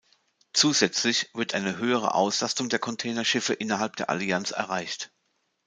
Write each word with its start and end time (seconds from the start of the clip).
Zusätzlich 0.53 1.29
wird 1.35 1.53
eine 1.53 1.77
höhere 1.77 2.15
Auslastung 2.15 2.69
der 2.69 2.79
Containerschiffe 2.79 3.53
innerhalb 3.53 3.97
der 3.97 4.09
Allianz 4.09 4.49
erreicht. 4.49 5.11